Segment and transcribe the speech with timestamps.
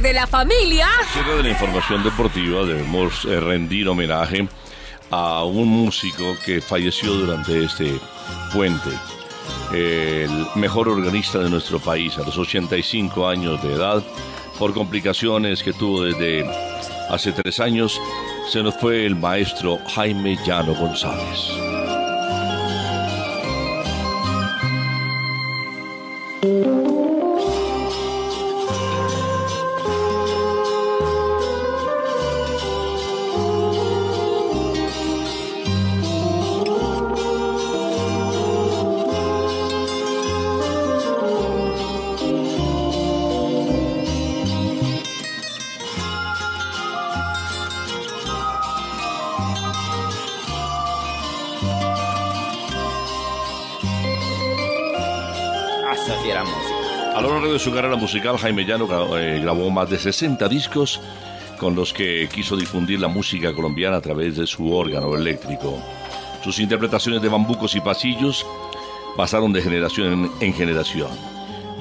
[0.00, 0.88] de la familia.
[1.12, 4.48] Cierre de la información deportiva debemos eh, rendir homenaje
[5.10, 7.98] a un músico que falleció durante este
[8.52, 8.90] puente.
[9.72, 14.02] El mejor organista de nuestro país a los 85 años de edad,
[14.58, 16.48] por complicaciones que tuvo desde
[17.10, 18.00] hace tres años,
[18.48, 21.69] se nos fue el maestro Jaime Llano González.
[57.16, 58.86] A lo largo de su carrera musical, Jaime Llano
[59.18, 61.00] eh, grabó más de 60 discos
[61.58, 65.78] con los que quiso difundir la música colombiana a través de su órgano eléctrico.
[66.44, 68.46] Sus interpretaciones de bambucos y pasillos
[69.16, 71.10] pasaron de generación en, en generación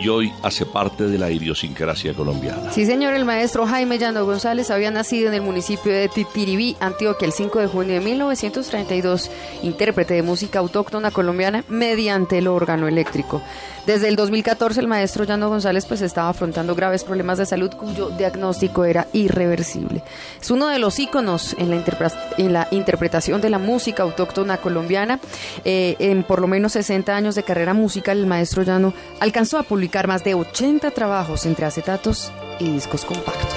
[0.00, 2.70] y hoy hace parte de la idiosincrasia colombiana.
[2.72, 7.26] Sí, señor, el maestro Jaime Llano González había nacido en el municipio de Titiribí, Antioquia,
[7.26, 9.30] el 5 de junio de 1932,
[9.62, 13.42] intérprete de música autóctona colombiana mediante el órgano eléctrico.
[13.86, 18.10] Desde el 2014 el maestro Llano González pues estaba afrontando graves problemas de salud cuyo
[18.10, 20.02] diagnóstico era irreversible.
[20.42, 24.58] Es uno de los íconos en la, interpre- en la interpretación de la música autóctona
[24.58, 25.20] colombiana.
[25.64, 29.62] Eh, en por lo menos 60 años de carrera musical el maestro Llano alcanzó a
[29.62, 33.56] publicar más de 80 trabajos entre acetatos y discos compactos.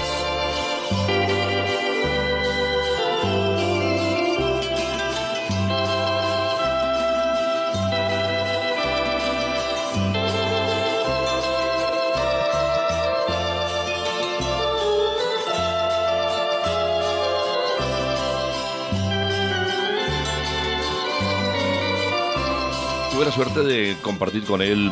[23.12, 24.90] Tuve la suerte de compartir con él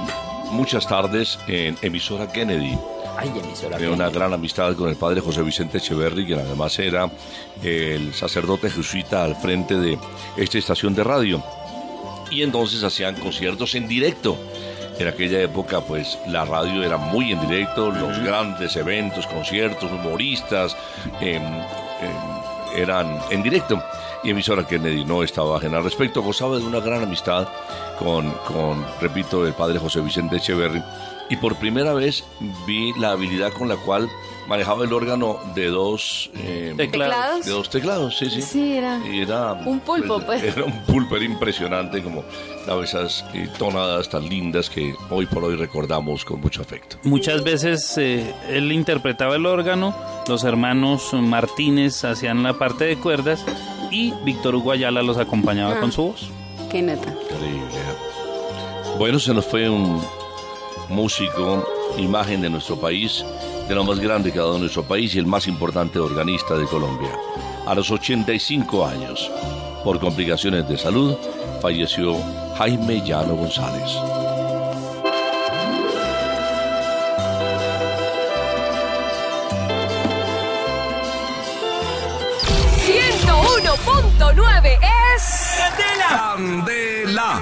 [0.51, 2.79] muchas tardes en emisora Kennedy.
[3.17, 3.79] Ay, emisora.
[3.91, 7.11] una gran amistad con el padre José Vicente Echeverry, quien además era
[7.63, 9.99] el sacerdote jesuita al frente de
[10.37, 11.43] esta estación de radio.
[12.31, 14.39] Y entonces hacían conciertos en directo.
[14.99, 20.77] En aquella época, pues la radio era muy en directo, los grandes eventos, conciertos, humoristas,
[21.21, 21.43] em,
[22.75, 23.83] eran en directo.
[24.23, 27.49] Y emisora Kennedy no estaba ajena al respecto, gozaba de una gran amistad
[27.99, 30.83] con, con, repito, el padre José Vicente Echeverry.
[31.31, 32.25] Y por primera vez
[32.67, 34.11] vi la habilidad con la cual
[34.51, 37.47] manejaba el órgano de dos eh, ¿Teclados?
[37.47, 38.43] de dos teclados, sí, sí.
[38.43, 40.43] Sí, era Y era un pulpo, pues.
[40.43, 42.25] Era un pulpo, era impresionante como
[42.67, 46.97] daba esas eh, tonadas tan lindas que hoy por hoy recordamos con mucho afecto.
[47.05, 49.95] Muchas veces eh, él interpretaba el órgano,
[50.29, 53.45] los hermanos Martínez hacían la parte de cuerdas
[53.93, 55.81] y Víctor Hugo Ayala los acompañaba Ah.
[55.81, 56.29] con su voz.
[56.71, 57.09] Qué neta.
[57.31, 57.69] Increíble.
[58.99, 60.03] Bueno, se nos fue un
[60.89, 61.65] músico,
[61.99, 63.25] imagen de nuestro país,
[63.71, 66.65] de lo más grande que ha dado nuestro país y el más importante organista de
[66.65, 67.17] Colombia.
[67.69, 69.31] A los 85 años,
[69.85, 71.15] por complicaciones de salud,
[71.63, 72.17] falleció
[72.59, 73.89] Jaime Llano González.
[82.89, 84.79] ¡101.9
[85.15, 85.61] es...
[86.09, 87.41] Candela.